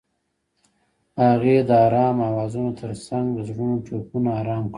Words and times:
هغې 1.23 1.57
د 1.69 1.71
آرام 1.85 2.17
اوازونو 2.29 2.71
ترڅنګ 2.79 3.25
د 3.33 3.37
زړونو 3.49 3.75
ټپونه 3.85 4.29
آرام 4.41 4.63
کړل. 4.65 4.69